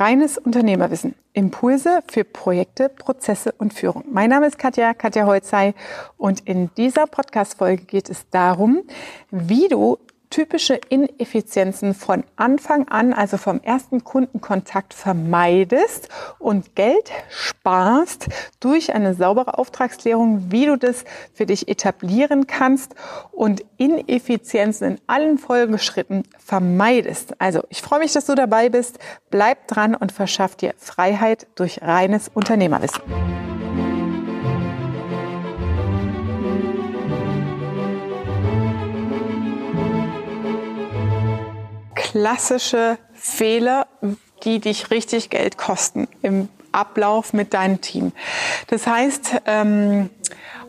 Reines 0.00 0.38
Unternehmerwissen. 0.38 1.14
Impulse 1.34 2.00
für 2.10 2.24
Projekte, 2.24 2.88
Prozesse 2.88 3.52
und 3.58 3.74
Führung. 3.74 4.02
Mein 4.10 4.30
Name 4.30 4.46
ist 4.46 4.58
Katja, 4.58 4.94
Katja 4.94 5.26
Holzei 5.26 5.74
und 6.16 6.40
in 6.48 6.70
dieser 6.78 7.06
Podcast-Folge 7.06 7.84
geht 7.84 8.08
es 8.08 8.24
darum, 8.30 8.82
wie 9.30 9.68
du 9.68 9.98
typische 10.30 10.80
Ineffizienzen 10.88 11.94
von 11.94 12.24
Anfang 12.36 12.88
an, 12.88 13.12
also 13.12 13.36
vom 13.36 13.60
ersten 13.60 14.04
Kundenkontakt 14.04 14.94
vermeidest 14.94 16.08
und 16.38 16.76
Geld 16.76 17.10
sparst 17.28 18.28
durch 18.60 18.94
eine 18.94 19.14
saubere 19.14 19.58
Auftragsklärung, 19.58 20.50
wie 20.50 20.66
du 20.66 20.76
das 20.76 21.04
für 21.34 21.46
dich 21.46 21.68
etablieren 21.68 22.46
kannst 22.46 22.94
und 23.32 23.64
Ineffizienzen 23.76 24.92
in 24.92 25.00
allen 25.06 25.38
Folgeschritten 25.38 26.22
vermeidest. 26.38 27.40
Also 27.40 27.64
ich 27.68 27.82
freue 27.82 28.00
mich, 28.00 28.12
dass 28.12 28.26
du 28.26 28.34
dabei 28.34 28.68
bist. 28.68 28.98
Bleib 29.30 29.66
dran 29.66 29.94
und 29.94 30.12
verschaff 30.12 30.54
dir 30.56 30.74
Freiheit 30.78 31.48
durch 31.56 31.82
reines 31.82 32.30
Unternehmerwissen. 32.32 33.02
Klassische 42.10 42.98
Fehler, 43.14 43.86
die 44.42 44.58
dich 44.58 44.90
richtig 44.90 45.30
Geld 45.30 45.56
kosten 45.56 46.08
im 46.22 46.48
Ablauf 46.72 47.32
mit 47.32 47.54
deinem 47.54 47.80
Team. 47.80 48.12
Das 48.66 48.86
heißt, 48.86 49.42
ähm, 49.46 50.10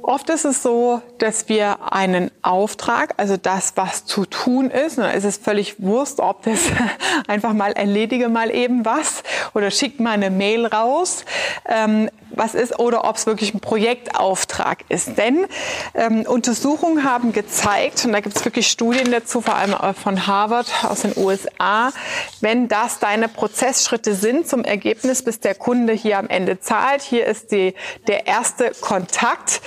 oft 0.04 0.30
ist 0.30 0.46
es 0.46 0.62
so, 0.62 1.02
dass 1.18 1.50
wir 1.50 1.94
einen 1.94 2.30
Auftrag, 2.44 3.16
also 3.18 3.38
das, 3.38 3.74
was 3.76 4.06
zu 4.06 4.26
tun 4.26 4.70
ist, 4.70 5.00
und 5.00 5.04
da 5.06 5.12
ist 5.12 5.24
es 5.24 5.38
völlig 5.38 5.82
Wurst, 5.82 6.20
ob 6.20 6.44
das 6.44 6.60
einfach 7.28 7.54
mal 7.54 7.72
erledige 7.72 8.30
mal 8.30 8.52
eben 8.52 8.86
was 8.86 9.24
oder 9.56 9.72
schick 9.72 10.00
mal 10.00 10.12
eine 10.12 10.30
Mail 10.30 10.68
raus, 10.68 11.26
ähm, 11.68 12.10
was 12.36 12.54
ist 12.54 12.80
oder 12.80 13.08
ob 13.08 13.16
es 13.16 13.26
wirklich 13.26 13.54
ein 13.54 13.60
Projektauftrag 13.60 14.80
ist. 14.90 15.18
Denn 15.18 15.46
ähm, 15.94 16.22
Untersuchungen 16.28 17.04
haben 17.04 17.34
gezeigt, 17.34 18.06
und 18.06 18.14
da 18.14 18.20
gibt 18.20 18.36
es 18.36 18.46
wirklich 18.46 18.68
Studien 18.68 19.12
dazu, 19.12 19.42
vor 19.42 19.56
allem 19.56 19.76
von 19.96 20.28
Harvard 20.28 20.68
aus 20.84 21.02
den 21.02 21.14
USA, 21.18 21.92
wenn 22.40 22.68
das 22.68 23.00
deine 23.00 23.28
Prozessschritte 23.28 24.16
sind 24.16 24.48
zum 24.48 24.64
Ergebnis, 24.64 25.24
bis 25.24 25.40
der 25.40 25.56
Kunde 25.56 25.94
hier 25.94 26.18
am 26.18 26.28
Ende 26.28 26.60
zahlt. 26.60 27.02
Hier 27.02 27.26
ist 27.26 27.52
die, 27.52 27.74
der 28.08 28.28
erste 28.28 28.72
Kontakt 28.82 29.62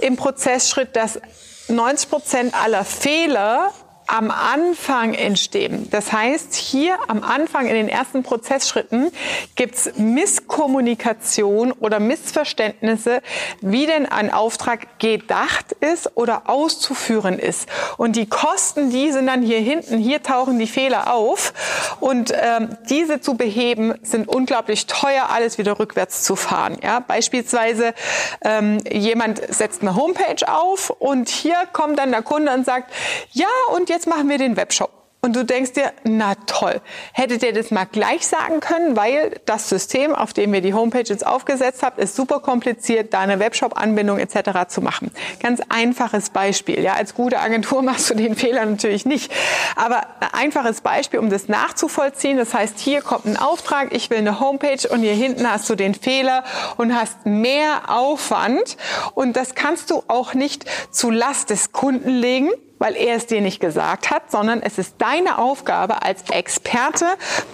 im 0.00 0.16
Prozessschritt, 0.16 0.96
dass 0.96 1.20
90 1.68 2.10
Prozent 2.10 2.54
aller 2.54 2.84
Fehler 2.84 3.72
am 4.06 4.30
Anfang 4.30 5.14
entstehen. 5.14 5.88
Das 5.90 6.12
heißt, 6.12 6.54
hier 6.54 6.96
am 7.08 7.22
Anfang 7.22 7.66
in 7.66 7.74
den 7.74 7.88
ersten 7.88 8.22
Prozessschritten 8.22 9.10
gibt's 9.56 9.90
Misskommunikation 9.96 11.72
oder 11.72 11.98
Missverständnisse, 11.98 13.22
wie 13.60 13.86
denn 13.86 14.06
ein 14.06 14.32
Auftrag 14.32 14.98
gedacht 14.98 15.72
ist 15.80 16.16
oder 16.16 16.48
auszuführen 16.48 17.38
ist. 17.38 17.68
Und 17.96 18.16
die 18.16 18.26
Kosten, 18.26 18.90
die 18.90 19.10
sind 19.10 19.26
dann 19.26 19.42
hier 19.42 19.58
hinten, 19.58 19.98
hier 19.98 20.22
tauchen 20.22 20.58
die 20.58 20.66
Fehler 20.66 21.12
auf. 21.12 21.52
Und 22.00 22.32
ähm, 22.32 22.76
diese 22.88 23.20
zu 23.20 23.36
beheben, 23.36 23.94
sind 24.02 24.28
unglaublich 24.28 24.86
teuer, 24.86 25.30
alles 25.30 25.58
wieder 25.58 25.78
rückwärts 25.78 26.22
zu 26.22 26.36
fahren. 26.36 26.78
Ja? 26.82 27.00
Beispielsweise 27.00 27.94
ähm, 28.42 28.78
jemand 28.90 29.42
setzt 29.52 29.82
eine 29.82 29.96
Homepage 29.96 30.46
auf 30.46 30.90
und 30.90 31.28
hier 31.28 31.56
kommt 31.72 31.98
dann 31.98 32.10
der 32.10 32.22
Kunde 32.22 32.52
und 32.52 32.64
sagt, 32.64 32.92
ja, 33.32 33.46
und 33.74 33.88
jetzt 33.88 33.95
jetzt 33.96 34.06
machen 34.06 34.28
wir 34.28 34.36
den 34.36 34.56
Webshop. 34.56 34.90
Und 35.22 35.34
du 35.34 35.44
denkst 35.44 35.72
dir, 35.72 35.92
na 36.04 36.34
toll, 36.46 36.80
hättet 37.12 37.42
ihr 37.42 37.52
das 37.52 37.72
mal 37.72 37.84
gleich 37.84 38.24
sagen 38.24 38.60
können, 38.60 38.94
weil 38.94 39.40
das 39.44 39.68
System, 39.68 40.14
auf 40.14 40.32
dem 40.32 40.52
wir 40.52 40.60
die 40.60 40.72
Homepage 40.72 41.02
jetzt 41.04 41.26
aufgesetzt 41.26 41.82
habt, 41.82 41.98
ist 41.98 42.14
super 42.14 42.38
kompliziert, 42.38 43.12
da 43.12 43.20
eine 43.20 43.40
Webshop-Anbindung 43.40 44.20
etc. 44.20 44.68
zu 44.68 44.82
machen. 44.82 45.10
Ganz 45.42 45.60
einfaches 45.68 46.30
Beispiel. 46.30 46.80
Ja, 46.80 46.92
als 46.92 47.14
gute 47.14 47.40
Agentur 47.40 47.82
machst 47.82 48.08
du 48.08 48.14
den 48.14 48.36
Fehler 48.36 48.64
natürlich 48.66 49.04
nicht. 49.04 49.32
Aber 49.74 50.02
ein 50.20 50.32
einfaches 50.32 50.80
Beispiel, 50.82 51.18
um 51.18 51.28
das 51.28 51.48
nachzuvollziehen. 51.48 52.36
Das 52.36 52.54
heißt, 52.54 52.78
hier 52.78 53.02
kommt 53.02 53.24
ein 53.24 53.36
Auftrag, 53.36 53.92
ich 53.92 54.10
will 54.10 54.18
eine 54.18 54.38
Homepage 54.38 54.86
und 54.88 55.00
hier 55.00 55.14
hinten 55.14 55.50
hast 55.50 55.68
du 55.68 55.74
den 55.74 55.94
Fehler 55.94 56.44
und 56.76 56.94
hast 56.94 57.26
mehr 57.26 57.90
Aufwand. 57.90 58.76
Und 59.14 59.34
das 59.34 59.56
kannst 59.56 59.90
du 59.90 60.04
auch 60.06 60.34
nicht 60.34 60.66
zu 60.92 61.10
Last 61.10 61.50
des 61.50 61.72
Kunden 61.72 62.10
legen, 62.10 62.50
weil 62.78 62.96
er 62.96 63.16
es 63.16 63.26
dir 63.26 63.40
nicht 63.40 63.60
gesagt 63.60 64.10
hat, 64.10 64.30
sondern 64.30 64.62
es 64.62 64.78
ist 64.78 64.96
deine 64.98 65.38
Aufgabe 65.38 66.02
als 66.02 66.30
Experte. 66.30 67.06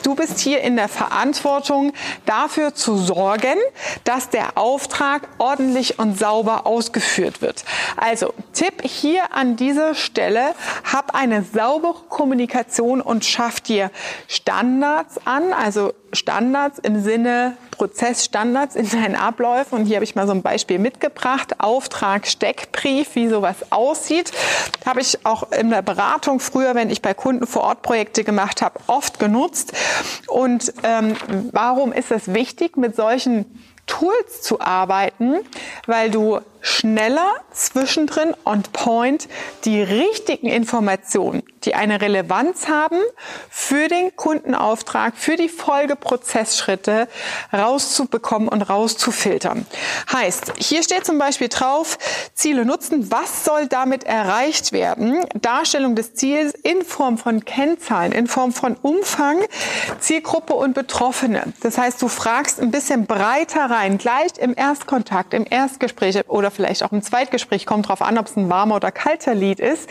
Du 0.03 0.15
bist 0.15 0.38
hier 0.38 0.60
in 0.62 0.77
der 0.77 0.88
Verantwortung, 0.88 1.93
dafür 2.27 2.75
zu 2.75 2.97
sorgen, 2.97 3.59
dass 4.05 4.31
der 4.31 4.59
Auftrag 4.59 5.28
ordentlich 5.38 5.99
und 5.99 6.19
sauber 6.19 6.66
ausgeführt 6.66 7.43
wird. 7.43 7.65
Also 7.97 8.34
Tipp 8.53 8.82
hier 8.82 9.32
an 9.32 9.56
dieser 9.56 9.94
Stelle, 9.94 10.55
hab 10.91 11.15
eine 11.15 11.44
saubere 11.44 12.03
Kommunikation 12.09 13.00
und 13.00 13.25
schaff 13.25 13.61
dir 13.61 13.91
Standards 14.28 15.19
an, 15.25 15.53
also 15.53 15.93
Standards 16.12 16.78
im 16.78 17.03
Sinne 17.03 17.56
Prozessstandards 17.71 18.77
in 18.77 18.88
deinen 18.88 19.16
Abläufen. 19.16 19.78
Und 19.78 19.87
hier 19.87 19.97
habe 19.97 20.05
ich 20.05 20.15
mal 20.15 20.27
so 20.27 20.32
ein 20.32 20.43
Beispiel 20.43 20.78
mitgebracht. 20.78 21.59
Auftrag, 21.59 22.27
Steckbrief, 22.27 23.15
wie 23.15 23.28
sowas 23.28 23.56
aussieht. 23.71 24.31
Habe 24.84 25.00
ich 25.00 25.12
auch 25.25 25.50
in 25.53 25.71
der 25.71 25.83
Beratung 25.83 26.41
früher, 26.41 26.75
wenn 26.75 26.91
ich 26.91 27.03
bei 27.03 27.15
Kunden 27.15 27.47
vor 27.47 27.62
Ort 27.62 27.83
Projekte 27.83 28.25
gemacht 28.25 28.62
habe, 28.62 28.78
oft 28.87 29.19
genutzt. 29.19 29.73
Und 30.28 30.73
ähm, 30.83 31.17
warum 31.53 31.93
ist 31.93 32.11
es 32.11 32.33
wichtig, 32.33 32.77
mit 32.77 32.97
solchen 32.97 33.47
Tools 33.87 34.43
zu 34.43 34.61
arbeiten, 34.61 35.41
weil 35.87 36.11
du 36.11 36.41
schneller 36.61 37.34
zwischendrin 37.53 38.34
on 38.45 38.62
point 38.73 39.28
die 39.65 39.83
richtigen 39.83 40.47
Informationen, 40.47 41.43
die 41.65 41.75
eine 41.75 42.00
Relevanz 42.00 42.69
haben 42.69 42.99
für 43.50 43.89
den 43.89 44.15
Kundenauftrag, 44.17 45.17
für 45.17 45.37
die 45.37 45.49
Folgeprozessschritte 45.49 47.09
rauszubekommen 47.53 48.49
und 48.49 48.62
rauszufiltern. 48.62 49.67
Heißt, 50.12 50.55
hier 50.59 50.83
steht 50.83 51.05
zum 51.05 51.19
Beispiel 51.19 51.49
drauf, 51.49 51.99
Ziele 52.34 52.65
nutzen, 52.65 53.11
was 53.11 53.45
soll 53.45 53.67
damit 53.67 54.05
erreicht 54.05 54.73
werden? 54.73 55.25
Darstellung 55.41 55.95
des 55.95 56.15
Ziels 56.15 56.53
in 56.55 56.83
Form 56.83 57.19
von 57.19 57.45
Kennzahlen, 57.45 58.12
in 58.12 58.27
Form 58.27 58.53
von 58.53 58.77
Umfang, 58.77 59.39
Zielgruppe 60.00 60.55
und 60.55 60.75
Betroffene. 60.75 61.53
Das 61.61 61.79
heißt, 61.79 62.00
du 62.03 62.09
fragst 62.09 62.61
ein 62.61 62.71
bisschen 62.71 63.06
breiter 63.06 63.71
rein, 63.71 63.99
gleich 63.99 64.33
im 64.39 64.55
Erstkontakt, 64.56 65.34
im 65.34 65.47
Erstgespräch 65.49 66.29
oder 66.29 66.50
vielleicht 66.50 66.83
auch 66.83 66.93
im 66.93 67.03
Zweitgespräch, 67.03 67.67
kommt 67.67 67.89
drauf 67.89 68.03
an, 68.03 68.19
ob 68.19 68.27
es 68.27 68.37
ein 68.37 68.50
warmer 68.50 68.77
oder 68.77 68.91
kalter 68.91 69.34
Lied 69.34 69.61
ist. 69.61 69.89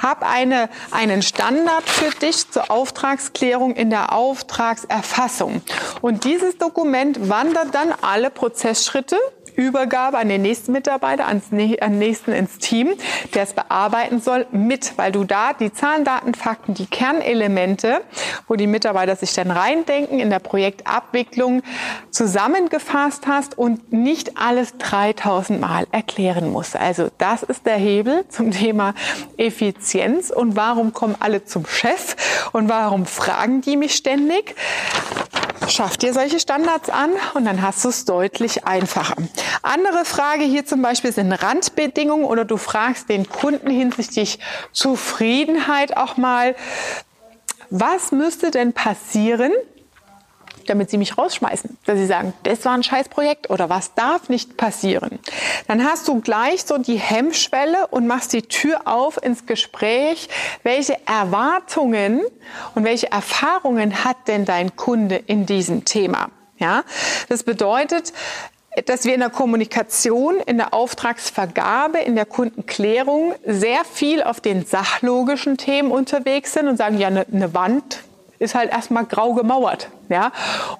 Hab 0.00 0.22
eine, 0.22 0.68
einen 1.10 1.22
Standard 1.22 1.88
für 1.88 2.10
dich 2.10 2.50
zur 2.50 2.70
Auftragsklärung 2.70 3.74
in 3.74 3.90
der 3.90 4.12
Auftragserfassung. 4.12 5.62
Und 6.00 6.24
dieses 6.24 6.58
Dokument 6.58 7.28
wandert 7.28 7.74
dann 7.74 7.92
alle 8.00 8.30
Prozessschritte 8.30 9.16
Übergabe 9.56 10.18
an 10.18 10.28
den 10.28 10.42
nächsten 10.42 10.72
Mitarbeiter, 10.72 11.26
ans, 11.26 11.46
an 11.80 11.98
nächsten 11.98 12.32
ins 12.32 12.58
Team, 12.58 12.94
der 13.34 13.44
es 13.44 13.52
bearbeiten 13.52 14.20
soll, 14.20 14.46
mit, 14.50 14.96
weil 14.96 15.12
du 15.12 15.24
da 15.24 15.52
die 15.52 15.72
Zahlen, 15.72 16.04
Daten, 16.04 16.34
Fakten, 16.34 16.74
die 16.74 16.86
Kernelemente, 16.86 18.00
wo 18.48 18.56
die 18.56 18.66
Mitarbeiter 18.66 19.16
sich 19.16 19.34
dann 19.34 19.50
reindenken, 19.50 20.18
in 20.18 20.30
der 20.30 20.38
Projektabwicklung 20.38 21.62
zusammengefasst 22.10 23.26
hast 23.26 23.56
und 23.58 23.92
nicht 23.92 24.36
alles 24.36 24.76
3000 24.78 25.60
Mal 25.60 25.86
erklären 25.92 26.50
musst. 26.50 26.76
Also 26.76 27.08
das 27.18 27.42
ist 27.42 27.66
der 27.66 27.76
Hebel 27.76 28.24
zum 28.28 28.50
Thema 28.50 28.94
Effizienz 29.36 30.30
und 30.30 30.56
warum 30.56 30.92
kommen 30.92 31.16
alle 31.18 31.44
zum 31.44 31.66
Chef 31.66 32.16
und 32.52 32.68
warum 32.68 33.06
fragen 33.06 33.60
die 33.60 33.76
mich 33.76 33.94
ständig? 33.94 34.54
Schaff 35.68 35.96
dir 35.96 36.12
solche 36.12 36.40
Standards 36.40 36.90
an 36.90 37.10
und 37.34 37.44
dann 37.44 37.62
hast 37.62 37.84
du 37.84 37.90
es 37.90 38.04
deutlich 38.04 38.64
einfacher. 38.66 39.14
Andere 39.62 40.04
Frage 40.04 40.44
hier 40.44 40.64
zum 40.66 40.82
Beispiel 40.82 41.12
sind 41.12 41.32
Randbedingungen 41.32 42.24
oder 42.24 42.44
du 42.44 42.56
fragst 42.56 43.08
den 43.08 43.28
Kunden 43.28 43.70
hinsichtlich 43.70 44.38
Zufriedenheit 44.72 45.96
auch 45.96 46.16
mal, 46.16 46.56
was 47.70 48.10
müsste 48.10 48.50
denn 48.50 48.72
passieren, 48.72 49.52
damit 50.70 50.90
sie 50.90 50.98
mich 50.98 51.18
rausschmeißen. 51.18 51.76
Dass 51.84 51.98
sie 51.98 52.06
sagen, 52.06 52.32
das 52.44 52.64
war 52.64 52.72
ein 52.72 52.82
Scheißprojekt 52.82 53.50
oder 53.50 53.68
was 53.68 53.94
darf 53.94 54.28
nicht 54.28 54.56
passieren. 54.56 55.18
Dann 55.66 55.84
hast 55.84 56.08
du 56.08 56.20
gleich 56.20 56.64
so 56.64 56.78
die 56.78 56.98
Hemmschwelle 56.98 57.88
und 57.88 58.06
machst 58.06 58.32
die 58.32 58.42
Tür 58.42 58.82
auf 58.86 59.22
ins 59.22 59.46
Gespräch. 59.46 60.28
Welche 60.62 60.96
Erwartungen 61.06 62.22
und 62.74 62.84
welche 62.84 63.10
Erfahrungen 63.10 64.04
hat 64.04 64.16
denn 64.28 64.44
dein 64.44 64.76
Kunde 64.76 65.16
in 65.16 65.44
diesem 65.44 65.84
Thema? 65.84 66.30
Ja, 66.58 66.84
das 67.28 67.42
bedeutet, 67.42 68.12
dass 68.86 69.04
wir 69.04 69.14
in 69.14 69.20
der 69.20 69.30
Kommunikation, 69.30 70.36
in 70.46 70.58
der 70.58 70.72
Auftragsvergabe, 70.72 71.98
in 71.98 72.14
der 72.14 72.26
Kundenklärung 72.26 73.34
sehr 73.44 73.84
viel 73.84 74.22
auf 74.22 74.40
den 74.40 74.64
sachlogischen 74.64 75.56
Themen 75.56 75.90
unterwegs 75.90 76.52
sind 76.52 76.68
und 76.68 76.76
sagen, 76.76 76.98
ja, 76.98 77.08
eine, 77.08 77.26
eine 77.32 77.52
Wand 77.54 78.04
ist 78.40 78.54
halt 78.54 78.72
erstmal 78.72 79.04
grau 79.04 79.34
gemauert. 79.34 79.90
Ja? 80.08 80.32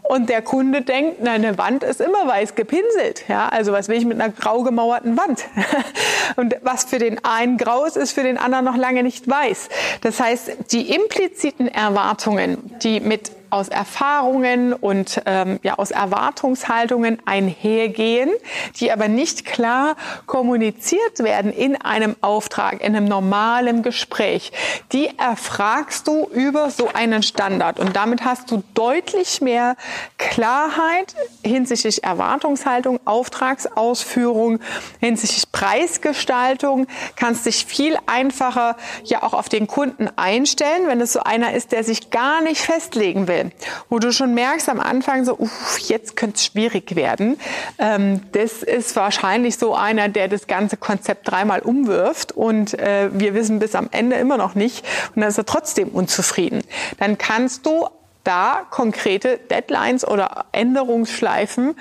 Und 0.03 0.31
der 0.31 0.43
Kunde 0.43 0.81
denkt, 0.81 1.19
na, 1.21 1.33
eine 1.33 1.59
Wand 1.59 1.85
ist 1.85 2.01
immer 2.01 2.27
weiß 2.27 2.55
gepinselt. 2.55 3.29
Ja? 3.29 3.49
Also 3.51 3.73
was 3.73 3.89
will 3.89 3.99
ich 3.99 4.07
mit 4.07 4.21
einer 4.21 4.33
grau 4.33 4.63
gemauerten 4.63 5.17
Wand? 5.17 5.45
Und 6.37 6.57
was 6.63 6.85
für 6.85 6.99
den 6.99 7.23
einen 7.23 7.59
grau 7.59 7.85
ist, 7.85 7.97
ist 7.97 8.13
für 8.13 8.23
den 8.23 8.39
anderen 8.39 8.65
noch 8.65 8.77
lange 8.77 9.03
nicht 9.03 9.29
weiß. 9.29 9.69
Das 10.01 10.19
heißt, 10.19 10.73
die 10.73 10.95
impliziten 10.95 11.69
Erwartungen, 11.69 12.59
die 12.83 12.99
mit 12.99 13.31
aus 13.51 13.69
Erfahrungen 13.69 14.73
und 14.73 15.23
ähm, 15.27 15.59
ja, 15.63 15.79
aus 15.79 15.91
Erwartungshaltungen 15.91 17.19
einhergehen, 17.25 18.31
die 18.77 18.93
aber 18.93 19.09
nicht 19.09 19.45
klar 19.45 19.97
kommuniziert 20.27 21.19
werden 21.19 21.53
in 21.53 21.81
einem 21.81 22.17
Auftrag, 22.21 22.81
in 22.81 22.95
einem 22.95 23.07
normalen 23.07 23.83
Gespräch. 23.83 24.53
Die 24.93 25.09
erfragst 25.19 26.07
du 26.07 26.29
über 26.33 26.71
so 26.71 26.89
einen 26.93 27.23
Standard. 27.23 27.81
Und 27.81 27.97
damit 27.97 28.25
hast 28.25 28.51
du 28.51 28.63
deutlich 28.75 29.41
mehr 29.41 29.77
Klarheit 30.19 31.15
hinsichtlich 31.45 32.05
Erwartungshaltung, 32.05 33.01
Auftragsausführung, 33.05 34.61
hinsichtlich 35.01 35.51
Preisgestaltung, 35.51 36.87
kannst 37.17 37.47
dich 37.47 37.67
viel 37.67 37.97
einfacher 38.07 38.77
ja 39.05 39.23
auch 39.23 39.33
auf 39.33 39.49
den 39.49 39.67
Kunden 39.67 40.09
einstellen, 40.17 40.87
wenn 40.87 41.01
es 41.01 41.13
so 41.13 41.21
einer 41.21 41.55
ist, 41.55 41.73
der 41.73 41.85
sich 41.85 42.11
gar 42.11 42.43
nicht 42.43 42.61
festlegen 42.61 43.27
will 43.27 43.40
wo 43.89 43.99
du 43.99 44.13
schon 44.13 44.35
merkst 44.35 44.69
am 44.69 44.81
Anfang 44.81 45.25
so, 45.25 45.39
uff, 45.39 45.79
jetzt 45.81 46.17
könnte 46.17 46.37
es 46.37 46.45
schwierig 46.47 46.97
werden. 46.97 47.39
Ähm, 47.79 48.23
das 48.33 48.63
ist 48.63 48.97
wahrscheinlich 48.97 49.57
so 49.57 49.75
einer, 49.75 50.09
der 50.09 50.29
das 50.29 50.47
ganze 50.47 50.77
Konzept 50.77 51.31
dreimal 51.31 51.61
umwirft 51.61 52.33
und 52.33 52.79
äh, 52.79 53.11
wir 53.13 53.35
wissen 53.35 53.59
bis 53.59 53.75
am 53.75 53.89
Ende 53.91 54.17
immer 54.17 54.37
noch 54.37 54.55
nicht 54.55 54.85
und 55.15 55.23
dann 55.23 55.29
ist 55.29 55.39
er 55.39 55.47
trotzdem 55.47 55.89
unzufrieden. 55.89 56.63
Dann 56.99 57.19
kannst 57.19 57.67
du 57.67 57.89
da 58.25 58.67
konkrete 58.71 59.39
Deadlines 59.39 60.07
oder 60.07 60.45
Änderungsschleifen 60.53 61.75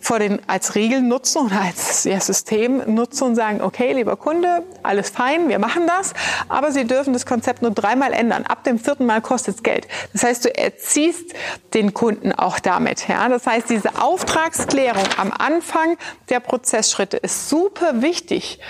vor 0.00 0.18
den, 0.18 0.40
als 0.48 0.74
Regel 0.74 1.00
nutzen 1.00 1.46
oder 1.46 1.60
als 1.60 2.04
ja, 2.04 2.20
System 2.20 2.82
nutzen 2.94 3.24
und 3.24 3.34
sagen, 3.36 3.62
okay, 3.62 3.92
lieber 3.92 4.16
Kunde, 4.16 4.64
alles 4.82 5.10
fein, 5.10 5.48
wir 5.48 5.58
machen 5.58 5.86
das, 5.86 6.12
aber 6.48 6.72
Sie 6.72 6.84
dürfen 6.84 7.12
das 7.12 7.26
Konzept 7.26 7.62
nur 7.62 7.70
dreimal 7.70 8.12
ändern. 8.12 8.44
Ab 8.44 8.64
dem 8.64 8.78
vierten 8.78 9.06
Mal 9.06 9.20
kostet 9.20 9.56
es 9.56 9.62
Geld. 9.62 9.86
Das 10.12 10.24
heißt, 10.24 10.44
du 10.44 10.56
erziehst 10.56 11.34
den 11.74 11.94
Kunden 11.94 12.32
auch 12.32 12.58
damit. 12.58 13.08
Ja? 13.08 13.28
Das 13.28 13.46
heißt, 13.46 13.70
diese 13.70 14.00
Auftragsklärung 14.00 15.04
am 15.16 15.32
Anfang 15.32 15.96
der 16.28 16.40
Prozessschritte 16.40 17.16
ist 17.18 17.48
super 17.48 18.02
wichtig, 18.02 18.60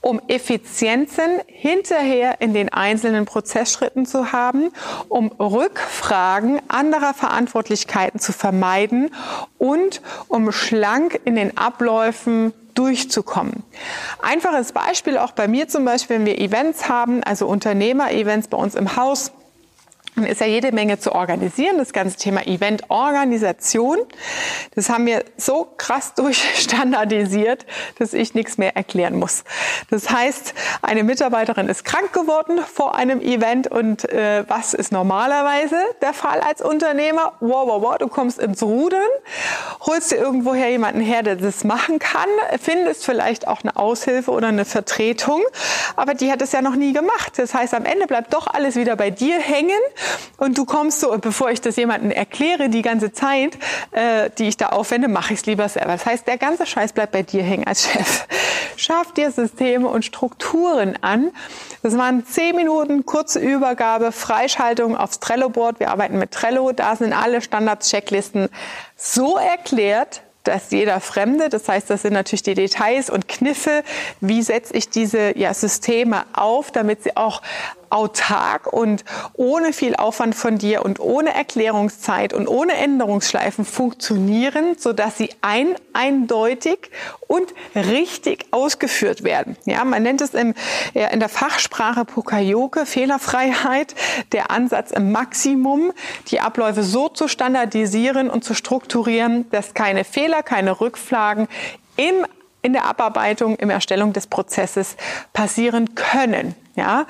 um 0.00 0.20
Effizienzen 0.28 1.40
hinterher 1.46 2.40
in 2.40 2.54
den 2.54 2.70
einzelnen 2.70 3.26
Prozessschritten 3.26 4.06
zu 4.06 4.32
haben, 4.32 4.70
um 5.08 5.28
Rückfragen 5.28 6.60
anderer 6.68 7.14
Verantwortlichkeiten 7.14 8.18
zu 8.18 8.32
vermeiden 8.32 9.10
und 9.58 10.00
um 10.28 10.52
schlank 10.52 11.20
in 11.24 11.36
den 11.36 11.56
Abläufen 11.58 12.52
durchzukommen. 12.74 13.62
Einfaches 14.22 14.72
Beispiel 14.72 15.18
auch 15.18 15.32
bei 15.32 15.48
mir 15.48 15.68
zum 15.68 15.84
Beispiel, 15.84 16.16
wenn 16.16 16.26
wir 16.26 16.38
Events 16.38 16.88
haben, 16.88 17.22
also 17.22 17.46
Unternehmer-Events 17.46 18.48
bei 18.48 18.56
uns 18.56 18.74
im 18.74 18.96
Haus, 18.96 19.32
dann 20.16 20.26
ist 20.26 20.40
ja 20.40 20.46
jede 20.46 20.72
Menge 20.72 20.98
zu 20.98 21.12
organisieren. 21.12 21.78
Das 21.78 21.92
ganze 21.92 22.16
Thema 22.16 22.46
Eventorganisation, 22.46 23.98
das 24.74 24.88
haben 24.88 25.06
wir 25.06 25.24
so 25.36 25.68
krass 25.76 26.14
durchstandardisiert, 26.16 27.66
dass 27.98 28.12
ich 28.12 28.34
nichts 28.34 28.58
mehr 28.58 28.76
erklären 28.76 29.18
muss. 29.18 29.44
Das 29.90 30.10
heißt, 30.10 30.54
eine 30.82 31.04
Mitarbeiterin 31.04 31.68
ist 31.68 31.84
krank 31.84 32.12
geworden 32.12 32.60
vor 32.72 32.94
einem 32.94 33.20
Event 33.20 33.68
und 33.68 34.08
äh, 34.10 34.44
was 34.48 34.74
ist 34.74 34.92
normalerweise 34.92 35.76
der 36.02 36.12
Fall 36.12 36.40
als 36.40 36.60
Unternehmer? 36.60 37.32
Wow, 37.40 37.68
wow, 37.68 37.82
wow, 37.82 37.98
du 37.98 38.08
kommst 38.08 38.38
ins 38.38 38.62
Rudern, 38.62 39.00
holst 39.80 40.10
dir 40.10 40.16
irgendwoher 40.16 40.68
jemanden 40.68 41.00
her, 41.00 41.22
der 41.22 41.36
das 41.36 41.64
machen 41.64 41.98
kann, 41.98 42.28
findest 42.60 43.04
vielleicht 43.04 43.46
auch 43.46 43.62
eine 43.62 43.76
Aushilfe 43.76 44.30
oder 44.30 44.48
eine 44.48 44.64
Vertretung, 44.64 45.42
aber 45.96 46.14
die 46.14 46.30
hat 46.30 46.42
es 46.42 46.52
ja 46.52 46.62
noch 46.62 46.76
nie 46.76 46.92
gemacht. 46.92 47.32
Das 47.36 47.54
heißt, 47.54 47.74
am 47.74 47.84
Ende 47.84 48.06
bleibt 48.06 48.34
doch 48.34 48.46
alles 48.46 48.76
wieder 48.76 48.96
bei 48.96 49.10
dir 49.10 49.38
hängen 49.38 49.70
und 50.36 50.56
du 50.58 50.64
kommst 50.64 51.00
so, 51.00 51.16
bevor 51.18 51.50
ich 51.50 51.60
das 51.60 51.76
jemandem 51.76 52.10
erkläre, 52.10 52.68
die 52.68 52.82
ganze 52.82 53.12
Zeit, 53.12 53.58
äh, 53.92 54.30
die 54.38 54.48
ich 54.48 54.56
da 54.56 54.70
aufwende, 54.70 55.08
mache 55.08 55.34
ich 55.34 55.40
es 55.40 55.46
lieber 55.46 55.68
selber. 55.68 55.92
Das 55.92 56.06
heißt, 56.06 56.26
der 56.26 56.38
ganze 56.38 56.66
Scheiß 56.66 56.92
bleibt 56.92 57.12
bei 57.12 57.22
dir 57.22 57.42
hängen 57.42 57.66
als 57.66 57.90
Chef. 57.90 58.26
Schaff 58.76 59.12
dir 59.12 59.30
Systeme 59.30 59.88
und 59.88 60.04
Strukturen 60.04 60.96
an. 61.02 61.32
Das 61.82 61.96
waren 61.96 62.26
zehn 62.26 62.56
Minuten, 62.56 63.04
kurze 63.06 63.38
Übergabe, 63.38 64.12
Freischaltung 64.12 64.96
aufs 64.96 65.20
Trello-Board. 65.20 65.80
Wir 65.80 65.90
arbeiten 65.90 66.18
mit 66.18 66.30
Trello. 66.30 66.72
Da 66.72 66.96
sind 66.96 67.12
alle 67.12 67.40
Standards-Checklisten 67.40 68.48
so 68.96 69.36
erklärt, 69.36 70.22
dass 70.44 70.70
jeder 70.70 71.00
Fremde, 71.00 71.48
das 71.48 71.68
heißt, 71.68 71.90
das 71.90 72.02
sind 72.02 72.14
natürlich 72.14 72.42
die 72.42 72.54
Details 72.54 73.10
und 73.10 73.28
Kniffe, 73.28 73.82
wie 74.20 74.42
setze 74.42 74.74
ich 74.74 74.88
diese 74.88 75.38
ja, 75.38 75.52
Systeme 75.52 76.24
auf, 76.32 76.70
damit 76.70 77.02
sie 77.02 77.16
auch 77.16 77.42
autark 77.90 78.72
und 78.72 79.04
ohne 79.34 79.72
viel 79.72 79.96
Aufwand 79.96 80.34
von 80.34 80.58
dir 80.58 80.84
und 80.84 81.00
ohne 81.00 81.34
Erklärungszeit 81.34 82.32
und 82.32 82.48
ohne 82.48 82.74
Änderungsschleifen 82.74 83.64
funktionieren, 83.64 84.76
sodass 84.78 85.18
sie 85.18 85.30
ein, 85.42 85.74
eindeutig 85.92 86.90
und 87.26 87.52
richtig 87.74 88.46
ausgeführt 88.52 89.24
werden. 89.24 89.56
Ja, 89.64 89.84
man 89.84 90.02
nennt 90.02 90.20
es 90.20 90.34
im, 90.34 90.54
in 90.94 91.20
der 91.20 91.28
Fachsprache 91.28 92.04
Pokayoke 92.04 92.86
Fehlerfreiheit, 92.86 93.94
der 94.32 94.50
Ansatz 94.50 94.90
im 94.90 95.12
Maximum, 95.12 95.92
die 96.28 96.40
Abläufe 96.40 96.82
so 96.82 97.08
zu 97.08 97.28
standardisieren 97.28 98.30
und 98.30 98.44
zu 98.44 98.54
strukturieren, 98.54 99.50
dass 99.50 99.74
keine 99.74 100.04
Fehler, 100.04 100.42
keine 100.42 100.80
Rückfragen 100.80 101.48
im 101.96 102.24
in 102.62 102.72
der 102.72 102.84
Abarbeitung, 102.84 103.56
im 103.56 103.70
Erstellung 103.70 104.12
des 104.12 104.26
Prozesses 104.26 104.96
passieren 105.32 105.94
können. 105.94 106.54
Ja, 106.76 107.06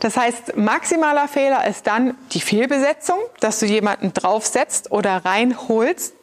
das 0.00 0.16
heißt, 0.16 0.56
maximaler 0.56 1.28
Fehler 1.28 1.66
ist 1.66 1.86
dann 1.86 2.14
die 2.32 2.40
Fehlbesetzung, 2.40 3.18
dass 3.40 3.60
du 3.60 3.66
jemanden 3.66 4.12
draufsetzt 4.12 4.90
oder 4.90 5.24
reinholst, 5.24 6.14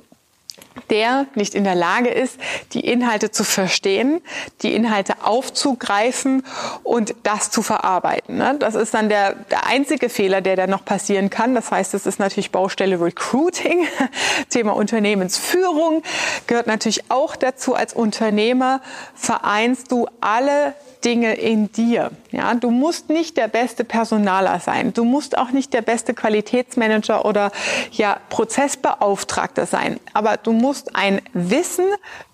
der 0.90 1.28
nicht 1.36 1.56
in 1.56 1.64
der 1.64 1.76
Lage 1.76 2.10
ist, 2.10 2.38
die 2.74 2.82
Inhalte 2.82 3.32
zu 3.32 3.44
verstehen, 3.44 4.22
die 4.62 4.74
Inhalte 4.74 5.16
aufzugreifen 5.24 6.44
und 6.84 7.16
das 7.24 7.52
zu 7.52 7.62
verarbeiten. 7.62 8.38
Ne? 8.38 8.56
Das 8.60 8.76
ist 8.76 8.94
dann 8.94 9.10
der, 9.10 9.34
der 9.34 9.68
einzige 9.68 10.10
Fehler, 10.10 10.42
der 10.42 10.56
da 10.56 10.68
noch 10.68 10.86
passieren 10.86 11.30
kann. 11.30 11.56
Das 11.56 11.72
heißt, 11.72 11.94
es 11.94 12.06
ist 12.06 12.20
natürlich 12.20 12.52
Baustelle 12.52 13.00
Recruiting, 13.00 13.88
Thema 14.50 14.76
Unternehmensführung 14.76 16.04
gehört 16.48 16.68
natürlich 16.68 17.10
auch 17.10 17.36
dazu. 17.36 17.76
Als 17.76 17.94
Unternehmer 17.94 18.82
vereinst 19.16 19.92
du 19.92 20.08
alle 20.20 20.74
Dinge 21.04 21.34
in 21.36 21.72
dir. 21.72 22.12
Ja, 22.32 22.54
du 22.54 22.72
musst 22.72 23.10
nicht 23.10 23.36
der 23.36 23.50
beste 23.50 23.84
Personaler 23.84 24.60
sein. 24.60 24.94
Du 24.94 25.04
musst 25.04 25.38
auch 25.38 25.52
nicht 25.52 25.74
der 25.74 25.82
beste 25.82 26.14
Qualitätsmanager 26.14 27.26
oder 27.26 27.52
ja, 27.92 28.18
Prozessbeauftragter 28.30 29.66
sein. 29.66 30.00
Aber 30.14 30.38
du 30.38 30.54
musst 30.54 30.96
ein 30.96 31.22
Wissen 31.34 31.86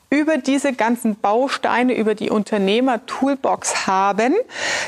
über 0.10 0.38
diese 0.38 0.74
ganzen 0.74 1.16
Bausteine, 1.16 1.96
über 1.96 2.16
die 2.16 2.30
Unternehmer-Toolbox 2.30 3.88
haben, 3.88 4.36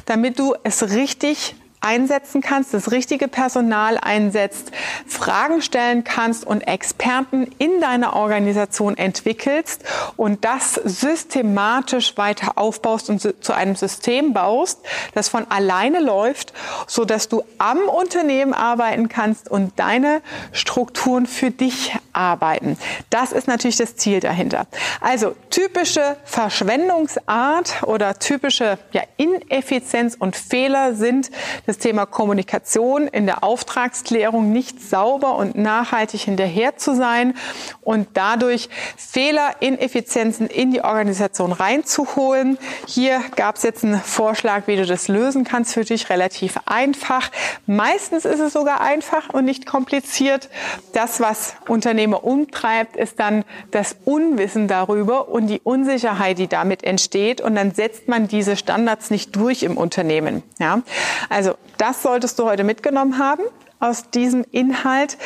damit 0.06 0.40
du 0.40 0.56
es 0.64 0.92
richtig 0.92 1.56
einsetzen 1.82 2.42
kannst, 2.42 2.74
das 2.74 2.92
richtige 2.92 3.28
Personal 3.28 3.98
einsetzt, 3.98 4.72
Fragen 5.08 5.62
stellen 5.62 6.04
kannst 6.04 6.46
und 6.46 6.62
Experten 6.62 7.48
in 7.58 7.80
deiner 7.80 8.16
Organisation 8.16 8.98
entwickelst 8.98 9.84
und 10.18 10.44
das 10.44 10.74
systematisch 10.74 12.18
weiter 12.18 12.58
aufbaust 12.58 13.10
und 13.10 13.20
zu 13.20 13.54
einem 13.54 13.76
System 13.76 14.34
baust, 14.34 14.80
das 15.14 15.30
von 15.30 15.50
alleine 15.50 16.00
läuft, 16.00 16.54
so 16.88 17.06
dass 17.06 17.30
du 17.30 17.44
am 17.58 17.80
Unternehmen 17.80 18.54
arbeiten 18.54 19.08
kannst 19.08 19.50
und 19.50 19.80
deine 19.80 20.22
Strukturen 20.52 21.26
für 21.26 21.52
dich 21.52 21.96
arbeiten. 22.14 22.78
Das 23.10 23.32
ist 23.32 23.48
natürlich 23.48 23.78
das 23.78 23.96
Ziel 23.96 24.20
dahinter. 24.20 24.68
Also 25.00 25.36
typische 25.50 26.18
Verschwendungsart 26.26 27.84
oder 27.84 28.20
typische 28.20 28.78
ja, 28.92 29.02
Ineffizienz 29.18 30.16
und 30.20 30.36
Fehler 30.36 30.96
sind 30.96 31.32
das 31.70 31.78
Thema 31.78 32.08
Kommunikation 32.08 33.08
in 33.08 33.28
der 33.28 33.44
Auftragsklärung 33.44 34.52
nicht 34.52 34.82
sauber 34.82 35.36
und 35.36 35.56
nachhaltig 35.56 36.22
hinterher 36.22 36.78
zu 36.78 36.96
sein 36.96 37.36
und 37.82 38.08
dadurch 38.16 38.70
Fehler, 38.98 39.52
Ineffizienzen 39.60 40.48
in 40.48 40.72
die 40.72 40.82
Organisation 40.82 41.52
reinzuholen. 41.52 42.58
Hier 42.88 43.22
gab 43.36 43.58
es 43.58 43.64
jetzt 43.64 43.84
einen 43.84 44.02
Vorschlag, 44.02 44.66
wie 44.66 44.78
du 44.78 44.86
das 44.88 45.08
lösen 45.10 45.44
kannst 45.44 45.76
für 45.76 45.86
dich 45.86 46.10
relativ 46.10 46.58
einfach. 46.66 47.30
Meistens 47.68 48.26
ist 48.26 48.40
es 48.40 48.54
sogar 48.54 48.82
einfach 48.82 49.30
und 49.30 49.46
nicht 49.46 49.68
kompliziert. 49.68 50.50
Das, 50.94 51.20
was 51.20 51.54
Unternehmer 51.68 52.24
umtreibt, 52.24 52.98
ist 52.98 53.20
dann 53.20 53.46
das 53.70 53.96
Unwissen 54.06 54.68
darüber 54.68 55.30
und 55.30 55.46
die 55.46 55.62
Unsicherheit, 55.64 56.40
die 56.40 56.48
damit 56.48 56.84
entsteht. 56.84 57.42
Und 57.42 57.54
dann 57.54 57.76
setzt 57.76 58.08
man 58.08 58.28
diese 58.28 58.58
Standards 58.58 59.12
nicht 59.12 59.36
durch 59.36 59.62
im 59.62 59.78
Unternehmen. 59.78 60.42
Ja? 60.58 60.82
Also 61.30 61.59
das 61.78 62.04
solltest 62.04 62.40
du 62.40 62.46
heute 62.46 62.64
mitgenommen 62.64 63.18
haben. 63.18 63.44
aus 63.80 64.10
diesem 64.10 64.44
Inhalt. 64.52 65.18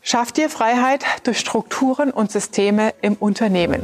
Schaff 0.00 0.30
dir 0.30 0.48
Freiheit 0.48 1.04
durch 1.24 1.40
Strukturen 1.40 2.12
und 2.12 2.30
Systeme 2.30 2.94
im 3.02 3.14
Unternehmen. 3.14 3.82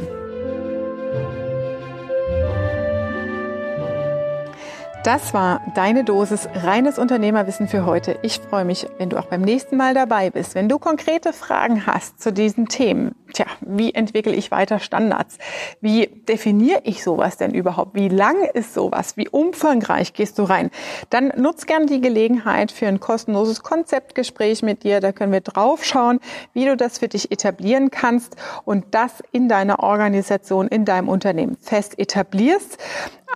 Das 5.03 5.33
war 5.33 5.59
deine 5.75 6.05
Dosis 6.05 6.47
reines 6.55 6.97
Unternehmerwissen 6.97 7.67
für 7.67 7.85
heute. 7.85 8.17
Ich 8.21 8.39
freue 8.39 8.63
mich, 8.63 8.87
wenn 8.97 9.09
du 9.09 9.17
auch 9.17 9.25
beim 9.25 9.41
nächsten 9.41 9.75
Mal 9.75 9.93
dabei 9.93 10.29
bist. 10.29 10.55
Wenn 10.55 10.69
du 10.69 10.79
konkrete 10.79 11.33
Fragen 11.33 11.85
hast 11.85 12.21
zu 12.21 12.31
diesen 12.31 12.69
Themen, 12.69 13.13
tja, 13.33 13.45
wie 13.61 13.93
entwickle 13.93 14.33
ich 14.33 14.51
weiter 14.51 14.79
Standards? 14.79 15.37
Wie 15.81 16.07
definiere 16.07 16.81
ich 16.83 17.03
sowas 17.03 17.37
denn 17.37 17.53
überhaupt? 17.53 17.95
Wie 17.95 18.09
lang 18.09 18.43
ist 18.53 18.73
sowas? 18.73 19.17
Wie 19.17 19.27
umfangreich 19.27 20.13
gehst 20.13 20.39
du 20.39 20.43
rein? 20.43 20.69
Dann 21.09 21.33
nutz 21.35 21.65
gern 21.65 21.87
die 21.87 22.01
Gelegenheit 22.01 22.71
für 22.71 22.87
ein 22.87 22.99
kostenloses 22.99 23.63
Konzeptgespräch 23.63 24.61
mit 24.61 24.83
dir. 24.83 24.99
Da 24.99 25.11
können 25.11 25.31
wir 25.31 25.41
drauf 25.41 25.83
schauen, 25.83 26.19
wie 26.53 26.65
du 26.65 26.77
das 26.77 26.99
für 26.99 27.07
dich 27.07 27.31
etablieren 27.31 27.91
kannst 27.91 28.35
und 28.65 28.85
das 28.91 29.23
in 29.31 29.49
deiner 29.49 29.81
Organisation, 29.81 30.67
in 30.67 30.85
deinem 30.85 31.09
Unternehmen 31.09 31.57
fest 31.59 31.99
etablierst 31.99 32.77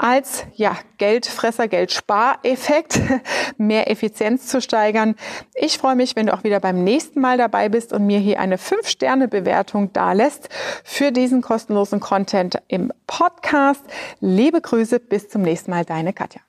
als 0.01 0.45
ja, 0.53 0.77
Geldfresser, 0.97 1.67
Geldspareffekt, 1.67 2.99
mehr 3.57 3.89
Effizienz 3.89 4.47
zu 4.47 4.61
steigern. 4.61 5.15
Ich 5.53 5.77
freue 5.77 5.95
mich, 5.95 6.15
wenn 6.15 6.27
du 6.27 6.33
auch 6.33 6.43
wieder 6.43 6.59
beim 6.59 6.83
nächsten 6.83 7.19
Mal 7.19 7.37
dabei 7.37 7.69
bist 7.69 7.93
und 7.93 8.05
mir 8.05 8.19
hier 8.19 8.39
eine 8.39 8.57
5-Sterne-Bewertung 8.57 9.93
dalässt 9.93 10.49
für 10.83 11.11
diesen 11.11 11.41
kostenlosen 11.41 11.99
Content 11.99 12.57
im 12.67 12.93
Podcast. 13.07 13.83
Liebe 14.19 14.61
Grüße, 14.61 14.99
bis 14.99 15.29
zum 15.29 15.41
nächsten 15.41 15.71
Mal, 15.71 15.85
deine 15.85 16.13
Katja. 16.13 16.46